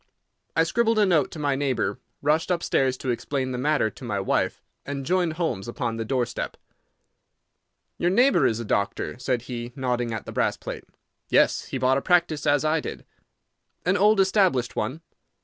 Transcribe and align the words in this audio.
I 0.55 0.63
scribbled 0.63 0.97
a 0.97 1.05
note 1.05 1.29
to 1.29 1.37
my 1.37 1.55
neighbour, 1.55 1.99
rushed 2.23 2.49
upstairs 2.49 2.97
to 2.97 3.11
explain 3.11 3.51
the 3.51 3.59
matter 3.59 3.91
to 3.91 4.03
my 4.03 4.19
wife, 4.19 4.59
and 4.83 5.05
joined 5.05 5.33
Holmes 5.33 5.67
upon 5.67 5.97
the 5.97 6.03
door 6.03 6.25
step. 6.25 6.57
"Your 7.99 8.09
neighbour 8.09 8.47
is 8.47 8.59
a 8.59 8.65
doctor," 8.65 9.19
said 9.19 9.43
he, 9.43 9.73
nodding 9.75 10.11
at 10.11 10.25
the 10.25 10.31
brass 10.31 10.57
plate. 10.57 10.85
"Yes; 11.29 11.65
he 11.65 11.77
bought 11.77 11.99
a 11.99 12.01
practice 12.01 12.47
as 12.47 12.65
I 12.65 12.79
did." 12.79 13.05
"An 13.85 13.95
old 13.95 14.19
established 14.19 14.75
one?" 14.75 15.01